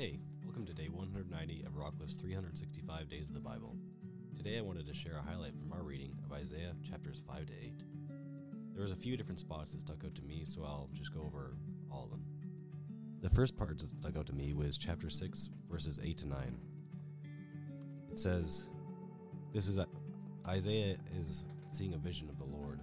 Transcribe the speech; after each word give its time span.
Hey, 0.00 0.18
welcome 0.42 0.64
to 0.64 0.72
day 0.72 0.88
190 0.88 1.62
of 1.66 1.74
Rockcliffe's 1.74 2.16
365 2.16 3.10
Days 3.10 3.28
of 3.28 3.34
the 3.34 3.40
Bible. 3.40 3.76
Today 4.34 4.56
I 4.56 4.62
wanted 4.62 4.86
to 4.86 4.94
share 4.94 5.18
a 5.18 5.30
highlight 5.30 5.52
from 5.58 5.70
our 5.74 5.82
reading 5.82 6.16
of 6.24 6.32
Isaiah 6.32 6.72
chapters 6.88 7.20
5 7.28 7.44
to 7.44 7.52
8. 7.52 7.84
There 8.72 8.82
was 8.82 8.92
a 8.92 8.96
few 8.96 9.18
different 9.18 9.40
spots 9.40 9.74
that 9.74 9.82
stuck 9.82 10.02
out 10.02 10.14
to 10.14 10.22
me, 10.22 10.44
so 10.46 10.62
I'll 10.64 10.88
just 10.94 11.12
go 11.12 11.20
over 11.20 11.54
all 11.92 12.04
of 12.04 12.10
them. 12.12 12.24
The 13.20 13.28
first 13.28 13.58
part 13.58 13.78
that 13.78 13.90
stuck 13.90 14.16
out 14.16 14.24
to 14.28 14.32
me 14.32 14.54
was 14.54 14.78
chapter 14.78 15.10
6, 15.10 15.50
verses 15.70 16.00
8 16.02 16.16
to 16.16 16.28
9. 16.28 16.58
It 18.10 18.18
says, 18.18 18.70
This 19.52 19.68
is 19.68 19.78
Isaiah 20.48 20.96
is 21.14 21.44
seeing 21.72 21.92
a 21.92 21.98
vision 21.98 22.30
of 22.30 22.38
the 22.38 22.46
Lord, 22.46 22.80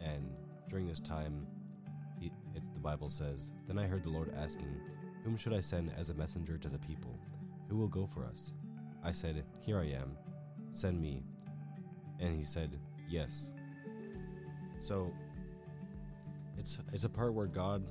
and 0.00 0.30
during 0.70 0.86
this 0.86 1.00
time, 1.00 1.48
he, 2.20 2.30
the 2.74 2.78
Bible 2.78 3.10
says, 3.10 3.50
Then 3.66 3.76
I 3.76 3.88
heard 3.88 4.04
the 4.04 4.10
Lord 4.10 4.32
asking, 4.36 4.68
whom 5.24 5.36
should 5.36 5.54
I 5.54 5.60
send 5.60 5.90
as 5.96 6.10
a 6.10 6.14
messenger 6.14 6.58
to 6.58 6.68
the 6.68 6.78
people? 6.78 7.18
Who 7.68 7.78
will 7.78 7.88
go 7.88 8.06
for 8.06 8.24
us? 8.24 8.52
I 9.02 9.10
said, 9.10 9.42
Here 9.60 9.78
I 9.78 9.86
am. 9.86 10.16
Send 10.72 11.00
me. 11.00 11.22
And 12.20 12.36
he 12.36 12.44
said, 12.44 12.78
Yes. 13.08 13.50
So 14.80 15.10
it's 16.58 16.78
it's 16.92 17.04
a 17.04 17.08
part 17.08 17.32
where 17.32 17.46
God 17.46 17.84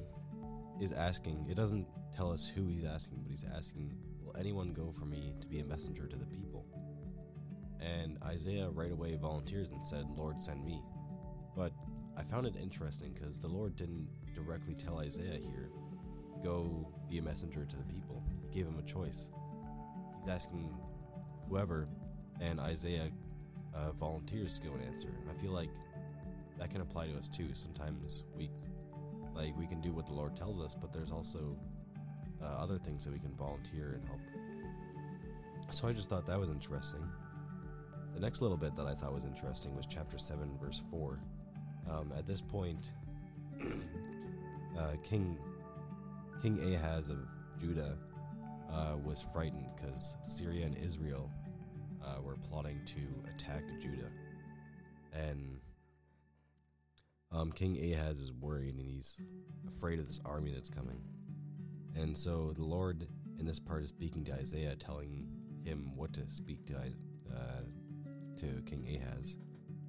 is 0.80 0.92
asking. 0.92 1.48
It 1.50 1.56
doesn't 1.56 1.88
tell 2.16 2.32
us 2.32 2.48
who 2.48 2.68
he's 2.68 2.86
asking, 2.86 3.20
but 3.24 3.32
he's 3.32 3.46
asking, 3.56 3.92
Will 4.24 4.36
anyone 4.40 4.72
go 4.72 4.94
for 4.98 5.06
me 5.06 5.34
to 5.42 5.48
be 5.48 5.60
a 5.60 5.66
messenger 5.66 6.08
to 6.08 6.16
the 6.16 6.28
people? 6.28 6.66
And 7.82 8.18
Isaiah 8.24 8.70
right 8.70 8.92
away 8.92 9.16
volunteers 9.16 9.72
and 9.72 9.84
said, 9.84 10.06
Lord, 10.16 10.40
send 10.40 10.64
me. 10.64 10.82
But 11.58 11.74
I 12.16 12.24
found 12.24 12.46
it 12.46 12.56
interesting 12.62 13.12
because 13.14 13.40
the 13.40 13.48
Lord 13.48 13.76
didn't 13.76 14.08
directly 14.36 14.76
tell 14.76 15.00
Isaiah 15.00 15.40
here 15.42 15.70
go 16.44 16.88
be 17.10 17.18
a 17.18 17.22
messenger 17.22 17.66
to 17.66 17.76
the 17.76 17.86
people. 17.86 18.22
He 18.42 18.56
gave 18.56 18.68
him 18.68 18.78
a 18.78 18.84
choice. 18.84 19.30
He's 20.22 20.30
asking 20.30 20.70
whoever, 21.50 21.88
and 22.42 22.60
Isaiah 22.60 23.10
uh, 23.74 23.92
volunteers 23.94 24.54
to 24.60 24.62
go 24.62 24.74
and 24.74 24.84
answer. 24.84 25.08
And 25.08 25.30
I 25.30 25.42
feel 25.42 25.52
like 25.52 25.70
that 26.60 26.70
can 26.70 26.82
apply 26.82 27.08
to 27.08 27.18
us 27.18 27.28
too. 27.28 27.50
Sometimes 27.54 28.24
we, 28.38 28.50
like, 29.36 29.58
we 29.58 29.66
can 29.66 29.82
do 29.82 29.92
what 29.92 30.06
the 30.06 30.14
Lord 30.14 30.36
tells 30.36 30.60
us, 30.60 30.76
but 30.80 30.92
there's 30.92 31.12
also 31.12 31.58
uh, 32.42 32.46
other 32.46 32.78
things 32.78 33.06
that 33.06 33.14
we 33.14 33.20
can 33.20 33.34
volunteer 33.36 33.94
and 33.94 34.06
help. 34.06 34.20
So 35.70 35.88
I 35.88 35.94
just 35.94 36.10
thought 36.10 36.26
that 36.28 36.40
was 36.40 36.50
interesting. 36.50 37.04
The 38.14 38.20
next 38.20 38.42
little 38.42 38.58
bit 38.58 38.76
that 38.76 38.86
I 38.86 38.94
thought 38.94 39.14
was 39.14 39.26
interesting 39.26 39.76
was 39.76 39.88
chapter 39.88 40.18
7, 40.18 40.58
verse 40.62 40.84
4. 40.92 41.20
Um, 41.90 42.14
at 42.16 42.28
this 42.28 42.42
point, 42.42 42.92
uh, 44.78 44.94
King 45.04 45.38
King 46.44 46.76
Ahaz 46.76 47.08
of 47.08 47.20
Judah 47.58 47.98
uh, 48.70 48.98
was 49.02 49.26
frightened 49.32 49.66
because 49.78 50.18
Syria 50.26 50.66
and 50.66 50.78
Israel 50.78 51.32
uh, 52.04 52.22
were 52.22 52.36
plotting 52.36 52.82
to 52.86 53.32
attack 53.34 53.64
Judah. 53.82 54.12
And 55.14 55.62
um, 57.32 57.50
King 57.54 57.78
Ahaz 57.94 58.20
is 58.20 58.34
worried 58.34 58.76
and 58.76 58.86
he's 58.86 59.22
afraid 59.70 60.00
of 60.00 60.08
this 60.08 60.20
army 60.26 60.52
that's 60.54 60.70
coming. 60.70 61.02
And 61.96 62.18
so 62.18 62.52
the 62.54 62.66
Lord 62.66 63.08
in 63.40 63.46
this 63.46 63.62
part 63.62 63.84
is 63.84 63.90
speaking 63.90 64.26
to 64.26 64.34
Isaiah, 64.34 64.76
telling 64.76 65.26
him 65.64 65.94
what 65.96 66.12
to 66.12 66.30
speak 66.30 66.66
to, 66.66 66.76
uh, 66.76 67.62
to 68.36 68.62
King 68.66 69.00
Ahaz. 69.02 69.38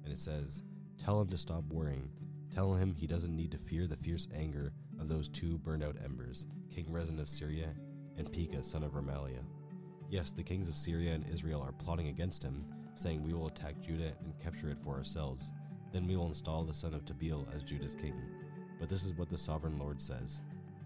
And 0.05 0.13
it 0.13 0.19
says, 0.19 0.63
Tell 1.03 1.19
him 1.19 1.27
to 1.27 1.37
stop 1.37 1.65
worrying. 1.65 2.09
Tell 2.53 2.73
him 2.73 2.93
he 2.93 3.07
doesn't 3.07 3.35
need 3.35 3.51
to 3.51 3.57
fear 3.57 3.87
the 3.87 3.97
fierce 3.97 4.29
anger 4.33 4.71
of 4.99 5.07
those 5.07 5.27
two 5.29 5.57
burned 5.59 5.83
out 5.83 5.97
embers, 6.03 6.45
King 6.69 6.85
Rezin 6.89 7.19
of 7.19 7.29
Syria 7.29 7.69
and 8.17 8.31
Pekah, 8.31 8.63
son 8.63 8.83
of 8.83 8.93
Remaliah. 8.93 9.43
Yes, 10.09 10.31
the 10.31 10.43
kings 10.43 10.67
of 10.67 10.75
Syria 10.75 11.13
and 11.13 11.29
Israel 11.33 11.61
are 11.61 11.71
plotting 11.71 12.07
against 12.07 12.43
him, 12.43 12.65
saying, 12.95 13.23
We 13.23 13.33
will 13.33 13.47
attack 13.47 13.81
Judah 13.81 14.13
and 14.23 14.39
capture 14.39 14.69
it 14.69 14.77
for 14.83 14.95
ourselves. 14.95 15.51
Then 15.91 16.07
we 16.07 16.15
will 16.15 16.27
install 16.27 16.63
the 16.63 16.73
son 16.73 16.93
of 16.93 17.05
Tabeel 17.05 17.53
as 17.55 17.63
Judah's 17.63 17.95
king. 17.95 18.15
But 18.79 18.89
this 18.89 19.03
is 19.03 19.13
what 19.13 19.29
the 19.29 19.37
sovereign 19.37 19.79
Lord 19.79 20.01
says 20.01 20.41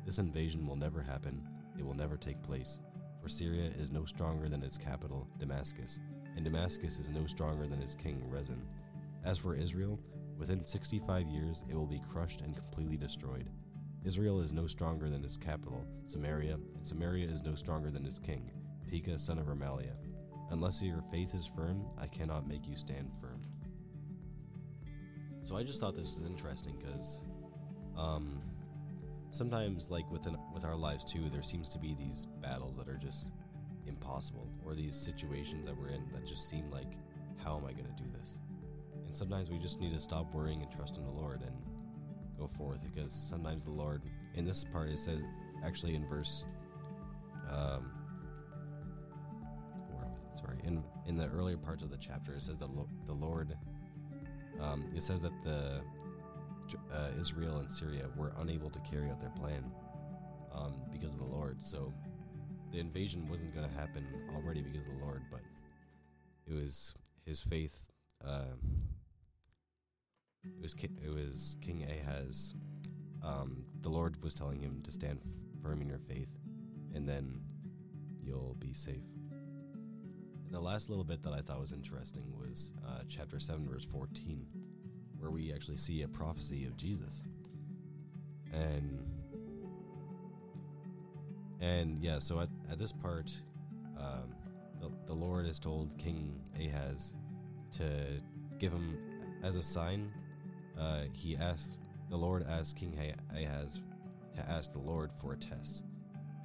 This 0.05 0.19
invasion 0.19 0.65
will 0.65 0.75
never 0.75 1.01
happen, 1.01 1.47
it 1.77 1.85
will 1.85 1.95
never 1.95 2.17
take 2.17 2.41
place. 2.41 2.79
For 3.21 3.29
Syria 3.29 3.71
is 3.77 3.91
no 3.91 4.05
stronger 4.05 4.47
than 4.47 4.63
its 4.63 4.77
capital, 4.77 5.27
Damascus, 5.39 5.99
and 6.35 6.45
Damascus 6.45 6.99
is 6.99 7.09
no 7.09 7.25
stronger 7.25 7.67
than 7.67 7.81
its 7.81 7.95
king, 7.95 8.23
Rezin. 8.29 8.65
As 9.25 9.37
for 9.37 9.55
Israel, 9.55 9.99
within 10.37 10.63
65 10.63 11.27
years 11.27 11.63
it 11.69 11.75
will 11.75 11.85
be 11.85 12.01
crushed 12.11 12.41
and 12.41 12.55
completely 12.55 12.95
destroyed. 12.95 13.49
Israel 14.09 14.39
is 14.39 14.51
no 14.51 14.65
stronger 14.65 15.07
than 15.07 15.23
its 15.23 15.37
capital, 15.37 15.85
Samaria, 16.05 16.55
and 16.55 16.87
Samaria 16.87 17.27
is 17.27 17.43
no 17.43 17.53
stronger 17.53 17.91
than 17.91 18.07
its 18.07 18.17
king, 18.17 18.49
Pekah, 18.89 19.19
son 19.19 19.37
of 19.37 19.45
Remaliah. 19.45 19.93
Unless 20.49 20.81
your 20.81 21.03
faith 21.11 21.35
is 21.35 21.45
firm, 21.45 21.85
I 21.95 22.07
cannot 22.07 22.47
make 22.47 22.67
you 22.67 22.75
stand 22.75 23.11
firm. 23.21 23.39
So 25.43 25.55
I 25.55 25.61
just 25.61 25.79
thought 25.79 25.95
this 25.95 26.17
was 26.17 26.27
interesting 26.27 26.75
because 26.79 27.21
um, 27.95 28.41
sometimes, 29.29 29.91
like 29.91 30.09
within 30.09 30.35
with 30.55 30.65
our 30.65 30.75
lives 30.75 31.05
too, 31.05 31.29
there 31.29 31.43
seems 31.43 31.69
to 31.69 31.77
be 31.77 31.93
these 31.93 32.25
battles 32.41 32.77
that 32.77 32.89
are 32.89 32.97
just 32.97 33.31
impossible, 33.85 34.49
or 34.65 34.73
these 34.73 34.95
situations 34.95 35.67
that 35.67 35.77
we're 35.77 35.89
in 35.89 36.03
that 36.15 36.25
just 36.25 36.49
seem 36.49 36.71
like, 36.71 36.97
how 37.37 37.57
am 37.57 37.63
I 37.63 37.73
going 37.73 37.85
to 37.95 38.03
do 38.03 38.09
this? 38.19 38.39
And 39.05 39.13
sometimes 39.13 39.51
we 39.51 39.59
just 39.59 39.79
need 39.79 39.93
to 39.93 39.99
stop 39.99 40.33
worrying 40.33 40.63
and 40.63 40.71
trust 40.71 40.97
in 40.97 41.03
the 41.03 41.11
Lord 41.11 41.43
and 41.43 41.55
go 42.39 42.47
forth 42.47 42.79
because 42.81 43.13
sometimes 43.13 43.63
the 43.63 43.71
Lord, 43.71 44.01
in 44.35 44.45
this 44.45 44.63
part, 44.63 44.89
it 44.89 44.99
says, 44.99 45.19
actually 45.63 45.95
in 45.95 46.07
verse, 46.07 46.45
um, 47.49 47.91
where 49.89 50.07
was 50.07 50.23
it? 50.23 50.37
Sorry, 50.39 50.57
in 50.63 50.83
in 51.07 51.17
the 51.17 51.27
earlier 51.27 51.57
parts 51.57 51.83
of 51.83 51.91
the 51.91 51.97
chapter, 51.97 52.33
it 52.33 52.43
says 52.43 52.57
that 52.57 52.69
lo- 52.69 52.89
the 53.05 53.13
Lord, 53.13 53.55
um, 54.59 54.85
it 54.95 55.03
says 55.03 55.21
that 55.21 55.33
the 55.43 55.81
uh, 56.93 57.09
Israel 57.19 57.57
and 57.57 57.71
Syria 57.71 58.05
were 58.15 58.31
unable 58.39 58.69
to 58.69 58.79
carry 58.79 59.09
out 59.09 59.19
their 59.19 59.31
plan 59.31 59.63
um, 60.53 60.75
because 60.91 61.11
of 61.11 61.17
the 61.17 61.25
Lord. 61.25 61.61
So 61.61 61.93
the 62.71 62.79
invasion 62.79 63.27
wasn't 63.27 63.53
going 63.55 63.67
to 63.67 63.75
happen 63.75 64.05
already 64.35 64.61
because 64.61 64.87
of 64.87 64.99
the 64.99 65.05
Lord, 65.05 65.23
but 65.31 65.41
it 66.47 66.53
was 66.53 66.93
his 67.25 67.41
faith. 67.41 67.89
Uh, 68.25 68.53
it 70.43 70.61
was 70.61 70.73
it 70.73 71.13
was 71.13 71.55
King 71.61 71.85
Ahaz. 71.85 72.53
Um, 73.23 73.65
the 73.81 73.89
Lord 73.89 74.21
was 74.23 74.33
telling 74.33 74.61
him 74.61 74.81
to 74.83 74.91
stand 74.91 75.19
firm 75.61 75.81
in 75.81 75.89
your 75.89 75.99
faith, 75.99 76.29
and 76.93 77.07
then 77.07 77.41
you'll 78.21 78.55
be 78.59 78.73
safe. 78.73 79.03
And 80.45 80.53
the 80.53 80.59
last 80.59 80.89
little 80.89 81.03
bit 81.03 81.21
that 81.23 81.33
I 81.33 81.41
thought 81.41 81.59
was 81.59 81.73
interesting 81.73 82.33
was 82.37 82.73
uh, 82.87 83.01
chapter 83.07 83.39
seven, 83.39 83.67
verse 83.69 83.85
fourteen, 83.85 84.47
where 85.17 85.31
we 85.31 85.53
actually 85.53 85.77
see 85.77 86.03
a 86.03 86.07
prophecy 86.07 86.65
of 86.65 86.77
Jesus, 86.77 87.23
and 88.53 89.05
and 91.59 92.01
yeah. 92.01 92.19
So 92.19 92.39
at 92.39 92.49
at 92.71 92.79
this 92.79 92.93
part, 92.93 93.31
um, 93.97 94.35
the, 94.79 94.91
the 95.07 95.13
Lord 95.13 95.45
has 95.45 95.59
told 95.59 95.97
King 95.97 96.39
Ahaz 96.55 97.13
to 97.73 98.21
give 98.57 98.71
him 98.71 98.97
as 99.43 99.55
a 99.55 99.63
sign 99.63 100.11
uh, 100.79 101.01
he 101.13 101.35
asked 101.37 101.77
the 102.09 102.17
Lord 102.17 102.45
asked 102.47 102.75
King 102.75 102.97
Ahaz 103.35 103.81
to 104.35 104.49
ask 104.49 104.71
the 104.71 104.79
Lord 104.79 105.11
for 105.21 105.33
a 105.33 105.37
test, 105.37 105.83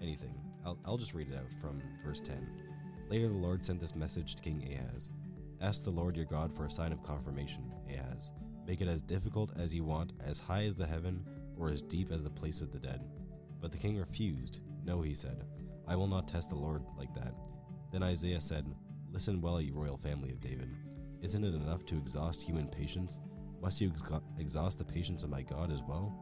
anything. 0.02 0.34
I'll, 0.64 0.78
I'll 0.84 0.98
just 0.98 1.14
read 1.14 1.28
it 1.28 1.36
out 1.36 1.52
from 1.60 1.82
verse 2.04 2.20
10. 2.20 2.46
Later, 3.08 3.28
the 3.28 3.34
Lord 3.34 3.64
sent 3.64 3.80
this 3.80 3.94
message 3.94 4.34
to 4.34 4.42
King 4.42 4.62
Ahaz 4.72 5.10
Ask 5.60 5.84
the 5.84 5.90
Lord 5.90 6.16
your 6.16 6.26
God 6.26 6.54
for 6.54 6.66
a 6.66 6.70
sign 6.70 6.92
of 6.92 7.02
confirmation, 7.02 7.72
Ahaz. 7.88 8.32
Make 8.66 8.80
it 8.80 8.88
as 8.88 9.00
difficult 9.00 9.50
as 9.56 9.72
you 9.72 9.84
want, 9.84 10.12
as 10.22 10.38
high 10.38 10.64
as 10.64 10.74
the 10.74 10.86
heaven, 10.86 11.24
or 11.56 11.70
as 11.70 11.80
deep 11.80 12.10
as 12.12 12.22
the 12.22 12.30
place 12.30 12.60
of 12.60 12.72
the 12.72 12.78
dead. 12.78 13.00
But 13.60 13.72
the 13.72 13.78
king 13.78 13.96
refused. 13.96 14.60
No, 14.84 15.00
he 15.00 15.14
said, 15.14 15.44
I 15.86 15.96
will 15.96 16.06
not 16.06 16.28
test 16.28 16.50
the 16.50 16.56
Lord 16.56 16.82
like 16.98 17.14
that. 17.14 17.34
Then 17.92 18.02
Isaiah 18.02 18.40
said, 18.40 18.66
Listen 19.10 19.40
well, 19.40 19.60
you 19.60 19.72
royal 19.72 19.96
family 19.96 20.30
of 20.32 20.40
David. 20.40 20.68
Isn't 21.22 21.44
it 21.44 21.54
enough 21.54 21.86
to 21.86 21.96
exhaust 21.96 22.42
human 22.42 22.68
patience? 22.68 23.20
Must 23.64 23.80
you 23.80 23.90
ex- 23.94 24.20
exhaust 24.38 24.76
the 24.76 24.84
patience 24.84 25.22
of 25.22 25.30
my 25.30 25.40
God 25.40 25.72
as 25.72 25.80
well? 25.88 26.14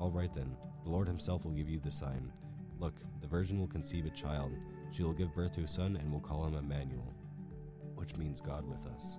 All 0.00 0.10
right 0.10 0.34
then, 0.34 0.56
the 0.82 0.90
Lord 0.90 1.06
himself 1.06 1.44
will 1.44 1.52
give 1.52 1.68
you 1.68 1.78
the 1.78 1.92
sign. 1.92 2.32
Look, 2.80 2.94
the 3.20 3.28
virgin 3.28 3.60
will 3.60 3.68
conceive 3.68 4.04
a 4.04 4.10
child. 4.10 4.50
She 4.90 5.04
will 5.04 5.12
give 5.12 5.32
birth 5.32 5.52
to 5.52 5.60
a 5.60 5.68
son 5.68 5.94
and 5.94 6.10
will 6.10 6.18
call 6.18 6.44
him 6.44 6.56
Emmanuel, 6.56 7.14
which 7.94 8.16
means 8.16 8.40
God 8.40 8.68
with 8.68 8.84
us. 8.96 9.16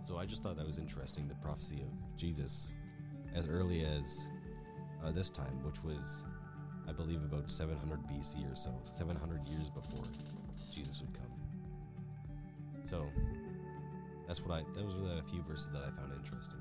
So 0.00 0.16
I 0.16 0.24
just 0.24 0.42
thought 0.42 0.56
that 0.56 0.66
was 0.66 0.78
interesting 0.78 1.28
the 1.28 1.34
prophecy 1.34 1.82
of 1.82 2.16
Jesus 2.16 2.72
as 3.34 3.46
early 3.46 3.84
as 3.84 4.26
uh, 5.04 5.12
this 5.12 5.28
time, 5.28 5.62
which 5.62 5.84
was, 5.84 6.24
I 6.88 6.92
believe, 6.92 7.22
about 7.22 7.50
700 7.50 8.00
BC 8.04 8.50
or 8.50 8.56
so, 8.56 8.72
700 8.82 9.46
years 9.46 9.68
before 9.68 10.06
Jesus 10.74 11.02
would 11.02 11.12
come. 11.12 11.32
So 12.84 13.10
that's 14.32 14.46
what 14.46 14.56
I. 14.58 14.62
Those 14.72 14.96
were 14.96 15.14
the 15.14 15.22
few 15.28 15.42
verses 15.42 15.68
that 15.74 15.82
I 15.82 15.90
found 15.90 16.10
interesting. 16.16 16.56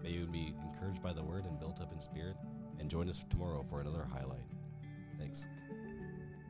May 0.00 0.10
you 0.10 0.26
be 0.26 0.54
encouraged 0.72 1.02
by 1.02 1.12
the 1.12 1.24
word 1.24 1.44
and 1.44 1.58
built 1.58 1.80
up 1.80 1.92
in 1.92 2.00
spirit, 2.00 2.36
and 2.78 2.88
join 2.88 3.08
us 3.08 3.24
tomorrow 3.28 3.66
for 3.68 3.80
another 3.80 4.06
highlight. 4.08 4.44
Thanks. 5.18 5.48